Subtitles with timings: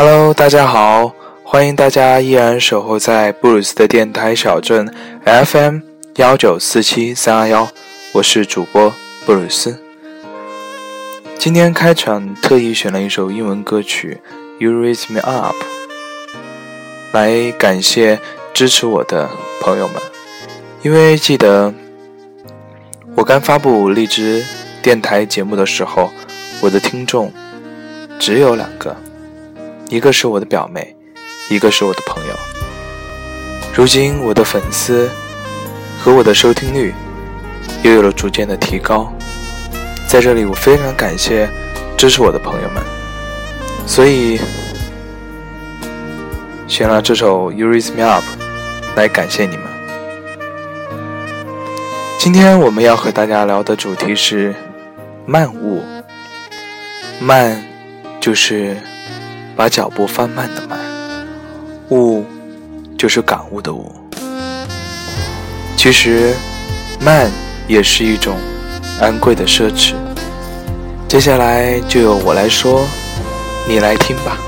[0.00, 4.94] Hello，大家好，欢迎大家依然守候在布鲁斯的电台小镇
[5.24, 5.80] FM
[6.14, 7.68] 幺九四七三二幺，
[8.12, 8.94] 我是主播
[9.26, 9.76] 布鲁斯。
[11.36, 14.20] 今天开场特意选了一首英文歌曲
[14.64, 15.56] 《You Raise Me Up》，
[17.10, 18.20] 来感谢
[18.54, 19.28] 支持我的
[19.60, 19.96] 朋友们，
[20.82, 21.74] 因为记得
[23.16, 24.44] 我刚发布荔枝
[24.80, 26.12] 电台节目的时候，
[26.60, 27.32] 我的听众
[28.20, 28.96] 只有两个。
[29.88, 30.94] 一个是我的表妹，
[31.48, 32.34] 一个是我的朋友。
[33.74, 35.08] 如今我的粉丝
[35.98, 36.92] 和我的收听率
[37.82, 39.10] 又有了逐渐的提高，
[40.06, 41.48] 在这里我非常感谢
[41.96, 42.82] 支持我的朋友们，
[43.86, 44.38] 所以
[46.66, 48.24] 选了这首《You Raise Me Up》
[48.94, 49.64] 来感谢你们。
[52.18, 54.54] 今天我们要和大家聊的主题是
[55.24, 55.82] 慢悟，
[57.22, 57.64] 慢
[58.20, 58.76] 就是。
[59.58, 60.78] 把脚步放慢的慢，
[61.90, 62.24] 悟
[62.96, 63.90] 就是感悟的悟。
[65.76, 66.32] 其实，
[67.00, 67.28] 慢
[67.66, 68.36] 也是一种
[69.00, 69.94] 昂贵的奢侈。
[71.08, 72.86] 接下来就由我来说，
[73.66, 74.38] 你来听吧。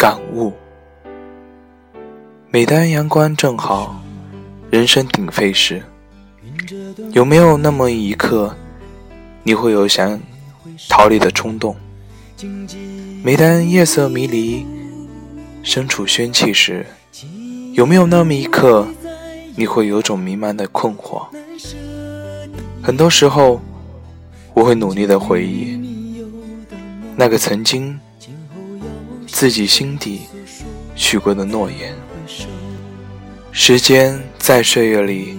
[0.00, 0.50] 感悟。
[2.50, 4.02] 每当阳光正好，
[4.70, 5.82] 人声鼎沸时，
[7.12, 8.56] 有没有那么一刻，
[9.42, 10.18] 你会有想
[10.88, 11.76] 逃离的冲动？
[13.22, 14.64] 每当夜色迷离，
[15.62, 16.86] 身处喧气时，
[17.74, 18.88] 有没有那么一刻，
[19.54, 21.26] 你会有种迷茫的困惑？
[22.82, 23.60] 很多时候，
[24.54, 25.78] 我会努力的回忆
[27.16, 28.00] 那个曾经。
[29.40, 30.20] 自己心底
[30.94, 31.94] 许过的诺言，
[33.50, 35.34] 时间在岁月里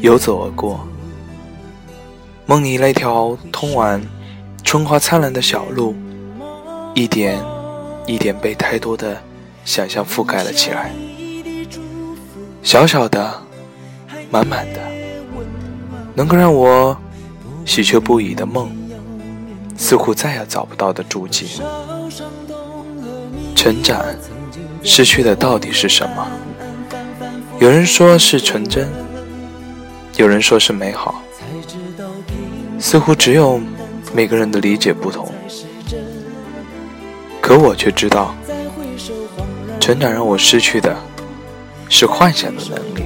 [0.00, 0.84] 游走而过，
[2.46, 4.02] 梦里那条通往
[4.64, 5.94] 春花灿烂的小路，
[6.94, 7.40] 一点
[8.08, 9.22] 一点被太多的
[9.64, 10.90] 想象覆盖了起来。
[12.60, 13.40] 小小的，
[14.32, 14.80] 满满的，
[16.12, 16.96] 能够让我
[17.64, 18.68] 喜鹊不已的梦，
[19.76, 21.62] 似乎再也找不到的足迹。
[23.64, 24.04] 成长，
[24.82, 26.28] 失去的到底是什么？
[27.58, 28.86] 有人说是纯真，
[30.18, 31.22] 有人说是美好，
[32.78, 33.58] 似乎只有
[34.12, 35.32] 每个人的理解不同。
[37.40, 38.34] 可我却知道，
[39.80, 40.94] 成长让我失去的
[41.88, 43.02] 是幻想的能力。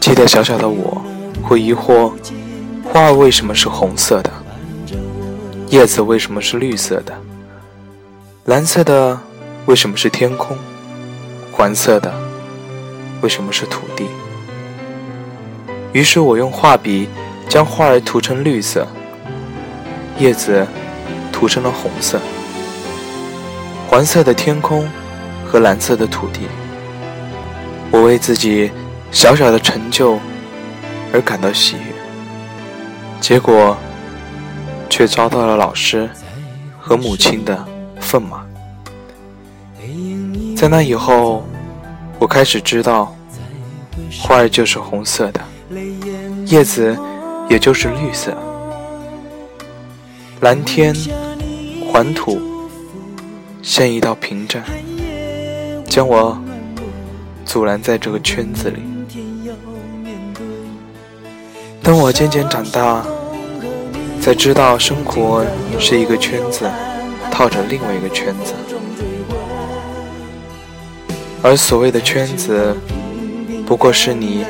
[0.00, 1.02] 记得小小的我
[1.42, 2.14] 会疑惑：
[2.82, 4.32] 花为什么是红色的？
[5.68, 7.12] 叶子为什么是绿色的？
[8.48, 9.20] 蓝色的
[9.66, 10.56] 为什么是天空？
[11.52, 12.10] 黄色的
[13.20, 14.06] 为什么是土地？
[15.92, 17.10] 于是我用画笔
[17.46, 18.88] 将花儿涂成绿色，
[20.16, 20.66] 叶子
[21.30, 22.18] 涂成了红色，
[23.86, 24.88] 黄色的天空
[25.46, 26.48] 和蓝色的土地。
[27.90, 28.70] 我为自己
[29.10, 30.18] 小小的成就
[31.12, 31.92] 而感到喜悦，
[33.20, 33.76] 结果
[34.88, 36.08] 却遭到了老师
[36.80, 37.77] 和母亲的。
[38.00, 38.44] 愤骂。
[40.56, 41.44] 在那以后，
[42.18, 43.14] 我开始知道，
[44.20, 45.40] 花儿就是红色的，
[46.46, 46.98] 叶子
[47.48, 48.36] 也就是绿色，
[50.40, 50.94] 蓝天、
[51.92, 52.40] 黄土
[53.62, 54.62] 像一道屏障，
[55.86, 56.36] 将我
[57.44, 58.82] 阻拦在这个圈子里。
[61.82, 63.06] 当我渐渐长大，
[64.20, 65.46] 才知道生活
[65.78, 66.68] 是一个圈子。
[67.38, 68.52] 套着另外一个圈子，
[71.40, 72.76] 而所谓的圈子，
[73.64, 74.44] 不过是你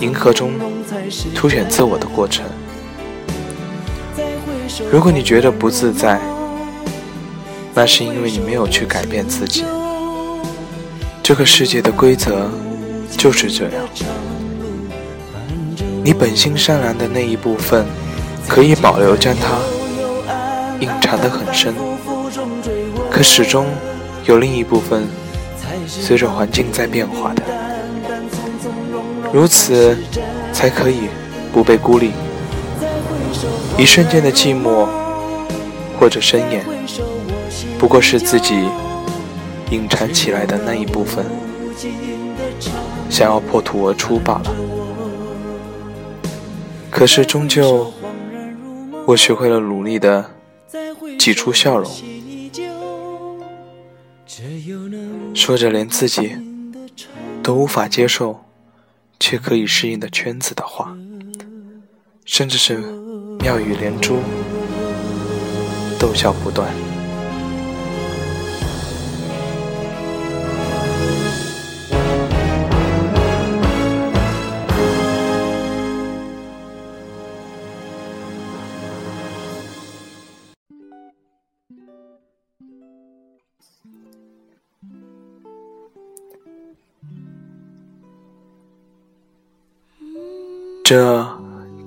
[0.00, 0.54] 银河中
[1.34, 2.46] 凸显自我的过程。
[4.90, 6.18] 如果你觉得不自在，
[7.74, 9.62] 那是因为你没有去改变自己。
[11.22, 12.50] 这个世界的规则
[13.18, 13.86] 就是这样，
[16.02, 17.84] 你本性善良的那一部分，
[18.48, 19.58] 可以保留，将它
[20.80, 21.74] 隐藏得很深。
[23.20, 23.66] 可始终
[24.24, 25.06] 有另一部分
[25.86, 27.42] 随着环境在变化的，
[29.30, 29.94] 如此
[30.54, 31.00] 才可以
[31.52, 32.12] 不被孤立。
[33.76, 34.88] 一瞬间的寂寞
[35.98, 36.64] 或者深夜，
[37.78, 38.66] 不过是自己
[39.70, 41.22] 隐藏起来的那一部分，
[43.10, 44.54] 想要破土而出罢了。
[46.88, 47.92] 可是终究，
[49.04, 50.24] 我学会了努力的
[51.18, 51.92] 挤出笑容，
[55.40, 56.36] 说着连自己
[57.42, 58.44] 都无法接受
[59.18, 60.94] 却可以适应的圈子的话，
[62.26, 62.76] 甚至是
[63.38, 64.18] 妙语连珠，
[65.98, 66.70] 逗笑不断。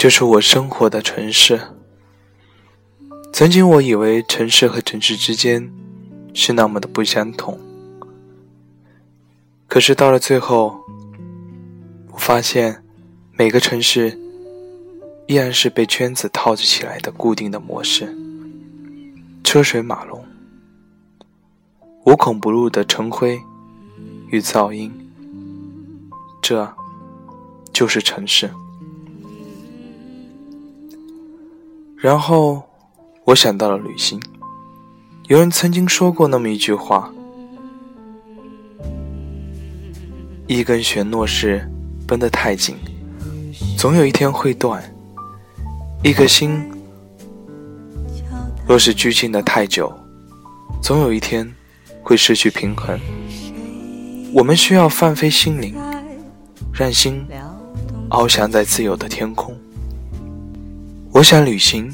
[0.04, 1.58] 就是我生活的城市。
[3.32, 5.72] 曾经我以为城市和城市之间
[6.34, 7.58] 是那么的不相同，
[9.66, 10.78] 可是到了最后，
[12.12, 12.84] 我发现
[13.32, 14.20] 每个城市
[15.28, 18.14] 依然是被圈子套着起来的固定的模式，
[19.42, 20.22] 车水马龙，
[22.06, 23.42] 无孔不入的尘灰
[24.28, 24.92] 与噪音，
[26.42, 26.76] 这
[27.72, 28.52] 就是城市。
[32.04, 32.62] 然后，
[33.24, 34.22] 我想到了旅行。
[35.30, 37.10] 有人曾经说过那么一句话
[40.46, 41.66] ：“一根弦若是
[42.06, 42.76] 绷得太紧，
[43.78, 44.82] 总有一天会断；
[46.04, 46.62] 一颗心
[48.68, 49.90] 若是拘禁的太久，
[50.82, 51.50] 总有一天
[52.02, 53.00] 会失去平衡。”
[54.36, 55.74] 我们需要放飞心灵，
[56.74, 57.26] 让心
[58.10, 59.58] 翱翔在自由的天空。
[61.14, 61.94] 我想旅行，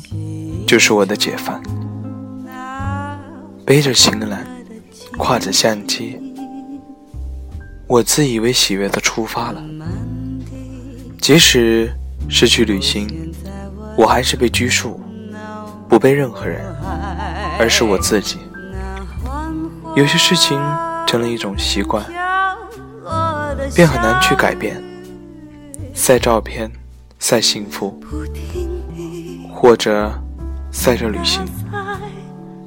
[0.65, 1.61] 就是我的解放。
[3.65, 4.39] 背着行囊，
[5.17, 6.17] 挎着相机，
[7.85, 9.61] 我自以为喜悦的出发了。
[11.19, 11.93] 即使
[12.29, 13.33] 是去旅行，
[13.97, 14.97] 我还是被拘束，
[15.89, 16.65] 不被任何人，
[17.59, 18.37] 而是我自己。
[19.97, 20.57] 有些事情
[21.05, 22.05] 成了一种习惯，
[23.75, 24.81] 便很难去改变。
[25.93, 26.71] 晒照片，
[27.19, 28.01] 晒幸福。
[29.61, 30.09] 或者，
[30.71, 31.45] 赛着旅行，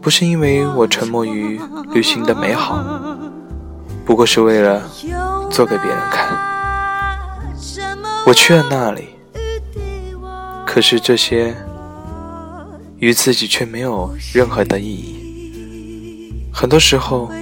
[0.02, 1.58] 不是因为我沉默于
[1.94, 2.84] 旅行的美好，
[4.04, 4.86] 不过是为了
[5.50, 6.38] 做给别人看。
[8.26, 9.08] 我去了那里，
[10.66, 11.56] 可是这些
[12.98, 16.44] 与自己却没有任何的意义。
[16.52, 17.32] 很多时候，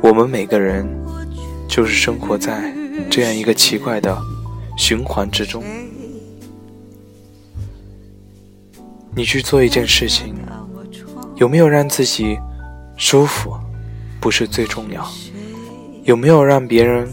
[0.00, 0.88] 我们每个人
[1.68, 2.72] 就是生活在
[3.10, 4.16] 这样一个奇怪的
[4.78, 5.64] 循环之中。
[9.14, 10.34] 你去做一件事情，
[11.36, 12.38] 有没有让自己
[12.96, 13.54] 舒服，
[14.18, 15.02] 不是最重要；
[16.04, 17.06] 有没有让别人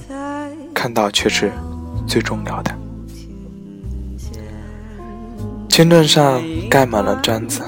[0.74, 1.51] 看到，却是
[2.07, 2.74] 最重要的。
[5.68, 7.62] 签证上盖满了章子，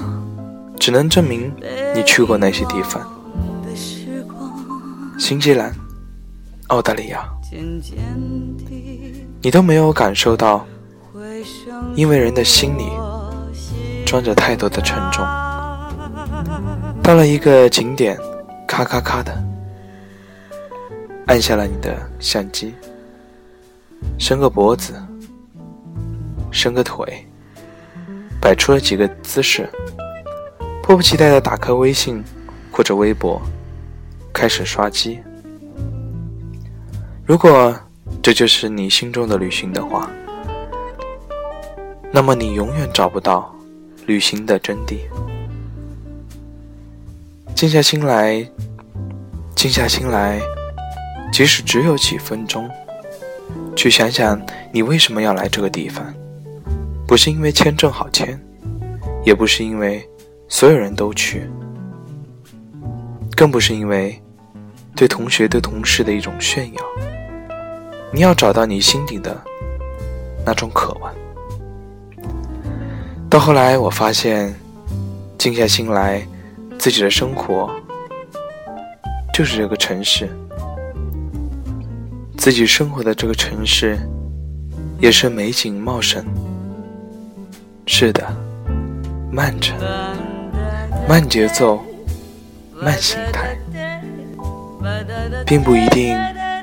[0.78, 1.52] 只能证明
[1.94, 3.06] 你去过那些地方：
[5.18, 5.74] 新西兰、
[6.68, 7.28] 澳大利亚，
[9.42, 10.66] 你都没有感受到，
[11.94, 12.84] 因为人的心里。
[14.12, 15.24] 装着太多的沉重，
[17.02, 18.14] 到了一个景点，
[18.68, 19.42] 咔咔咔的
[21.24, 22.74] 按下了你的相机，
[24.18, 25.02] 伸个脖子，
[26.50, 27.26] 伸个腿，
[28.38, 29.66] 摆出了几个姿势，
[30.82, 32.22] 迫不及待的打开微信
[32.70, 33.40] 或者微博，
[34.30, 35.22] 开始刷机。
[37.24, 37.74] 如果
[38.20, 40.10] 这就是你心中的旅行的话，
[42.12, 43.50] 那么你永远找不到。
[44.06, 44.98] 旅行的真谛。
[47.54, 48.44] 静下心来，
[49.54, 50.40] 静下心来，
[51.32, 52.68] 即使只有几分钟，
[53.76, 54.40] 去想想
[54.72, 56.12] 你为什么要来这个地方。
[57.06, 58.40] 不是因为签证好签，
[59.24, 60.08] 也不是因为
[60.48, 61.48] 所有人都去，
[63.36, 64.20] 更不是因为
[64.96, 66.82] 对同学、对同事的一种炫耀。
[68.10, 69.40] 你要找到你心底的
[70.44, 71.14] 那种渴望。
[73.32, 74.54] 到后来，我发现，
[75.38, 76.22] 静下心来，
[76.78, 77.70] 自己的生活
[79.32, 80.28] 就是这个城市，
[82.36, 83.98] 自己生活的这个城市
[84.98, 86.22] 也是美景茂盛。
[87.86, 88.22] 是的，
[89.30, 89.72] 慢着，
[91.08, 91.82] 慢节奏，
[92.74, 93.56] 慢心态，
[95.46, 96.14] 并不一定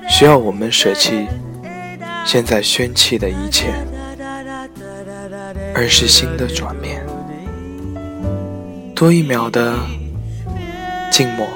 [0.08, 1.26] 需要我们舍弃
[2.24, 3.74] 现在喧气的一切。
[5.80, 7.02] 而是心的转变，
[8.94, 9.78] 多一秒的
[11.10, 11.48] 静默，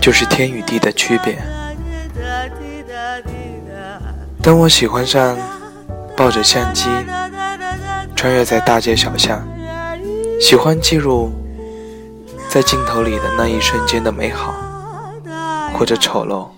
[0.00, 1.36] 就是天与地的区别。
[4.40, 5.36] 当我喜欢上
[6.16, 6.88] 抱着相机
[8.16, 9.46] 穿越在大街小巷，
[10.40, 11.30] 喜欢记录
[12.48, 14.54] 在镜头里的那一瞬间的美好，
[15.74, 16.48] 或者丑陋。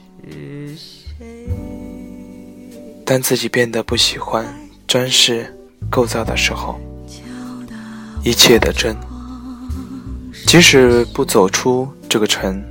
[3.04, 4.46] 当自己变得不喜欢
[4.86, 5.56] 装饰
[5.90, 6.78] 构造的时候，
[8.24, 8.96] 一切的真，
[10.46, 12.62] 即使不走出这个城，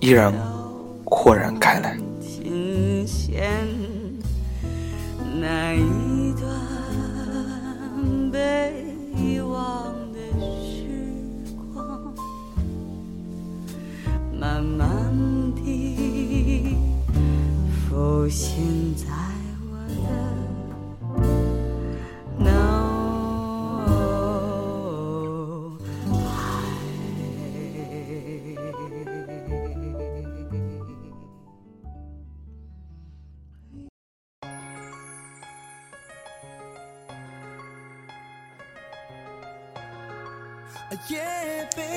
[0.00, 0.32] 依然
[1.04, 1.95] 豁然开来。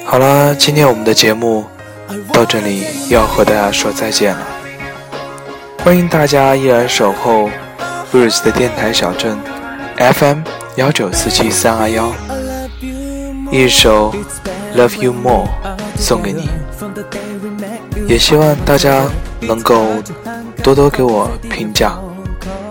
[0.05, 1.65] 好了，今天我们的节目
[2.33, 4.47] 到这里要和大家说再见了。
[5.83, 7.49] 欢迎大家依然守候
[8.11, 9.37] Bruce 的电台小镇
[9.97, 10.39] FM
[10.75, 12.11] 幺九四七三二幺，
[13.51, 14.13] 一首
[14.75, 15.47] Love You More
[15.97, 16.49] 送给你。
[18.07, 19.03] 也希望大家
[19.39, 19.85] 能够
[20.63, 21.99] 多多给我评价，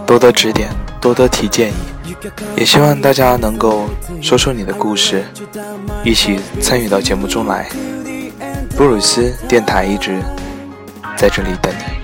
[0.04, 0.68] 多多指点，
[1.00, 1.75] 多多提建议。
[2.56, 3.88] 也希望大家能够
[4.20, 5.25] 说出你的故事，
[6.04, 7.68] 一起参与到节目中来。
[8.76, 10.20] 布鲁斯电台一直
[11.16, 11.98] 在这里等你。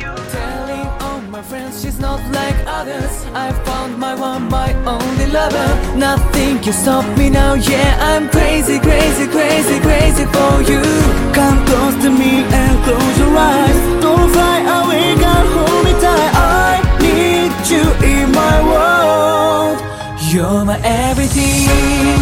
[20.34, 22.18] You're my everything.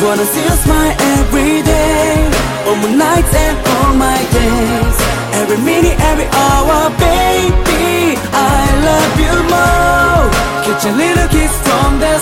[0.00, 2.30] Wanna see smile every day.
[2.64, 4.96] All my nights and all my days.
[5.40, 10.30] Every minute, every hour, baby I love you more.
[10.62, 12.15] Catch a little kiss from the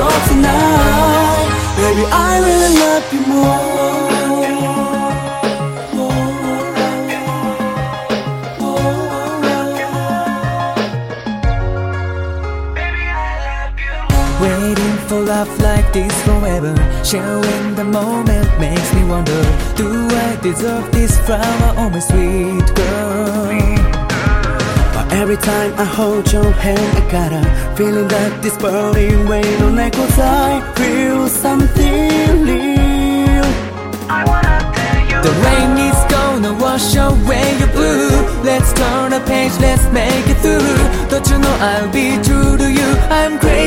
[0.00, 1.48] stops tonight.
[1.76, 3.80] Baby, I really love you more.
[14.40, 16.74] Waiting for love like this forever.
[17.04, 19.42] Sharing the moment makes me wonder
[19.76, 23.99] Do I deserve this flower, oh my sweet girl
[25.12, 27.42] Every time I hold your hand, I got a
[27.76, 33.44] feeling that this burning rain on echo I feel something real.
[34.08, 35.18] I wanna tell you.
[35.26, 38.10] The rain is gonna wash away your blue.
[38.44, 40.78] Let's turn a page, let's make it through.
[41.10, 42.88] Don't you know I'll be true to you?
[43.10, 43.59] I'm crazy,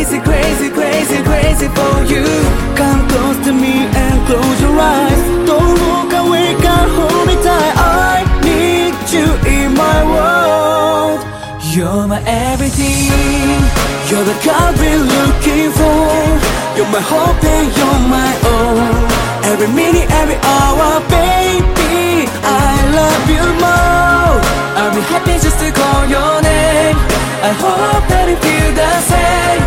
[17.11, 19.03] And you're my own.
[19.51, 24.39] Every minute, every hour, baby I love you more.
[24.79, 26.95] I'll be happy just to call your name.
[27.43, 29.63] I hope that you feel the same.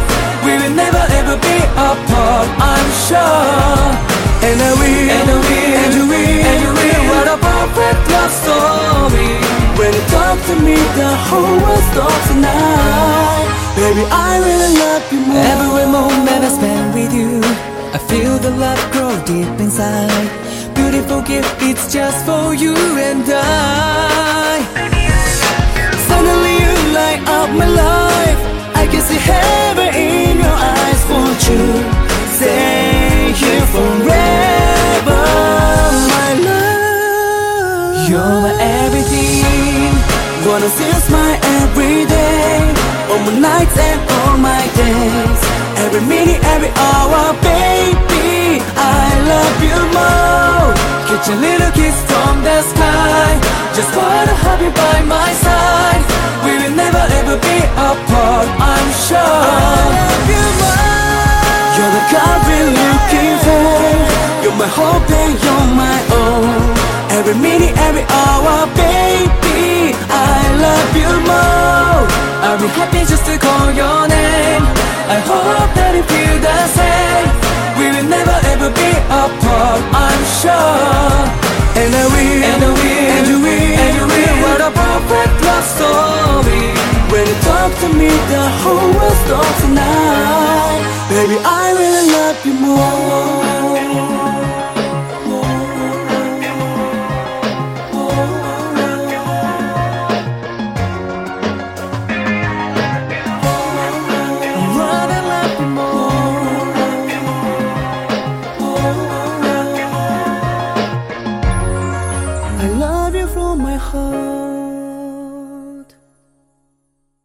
[0.49, 3.85] We will never ever be apart, I'm sure.
[4.41, 7.03] And I will, and I will, and you will, and you will.
[7.13, 9.31] What a perfect love story.
[9.77, 13.37] When you talk to me, the whole world stops tonight
[13.77, 15.37] Baby, I really love you more.
[15.37, 16.49] Every moment I
[18.47, 20.29] the love grow deep inside.
[20.75, 22.75] Beautiful gift, it's just for you
[23.09, 24.63] and I.
[26.09, 28.41] Suddenly you light up my life.
[28.83, 31.01] I can see heaven in your eyes.
[31.11, 31.65] Won't you
[32.39, 35.23] stay here forever,
[36.15, 38.09] my love?
[38.09, 39.91] You're my everything.
[40.47, 42.59] Wanna see you smile every day.
[43.11, 45.41] All my nights and all my days.
[45.85, 47.35] Every minute, every hour,
[49.57, 50.75] love you more
[51.09, 53.41] Catch a little kiss from the sky.
[53.75, 56.03] Just wanna have you by my side.
[56.45, 57.59] We will never ever be
[57.89, 59.17] apart, I'm sure.
[59.17, 61.25] I love you more
[61.77, 63.81] You're the girl we're looking for.
[64.43, 66.61] You're my hope and you're my own.
[67.19, 70.37] Every minute, every hour, baby I
[70.67, 72.03] love you more
[72.45, 74.65] I'll be happy just to call your name.
[75.09, 77.46] I hope that you feel the same
[78.67, 78.93] could be
[79.23, 81.19] a part, I'm sure.
[81.79, 84.37] And I will, and I will, and you will, and you will.
[84.43, 86.65] What a perfect love story.
[87.13, 90.83] When you talk to me, the whole world stops tonight.
[91.11, 93.46] Baby, I really love you more.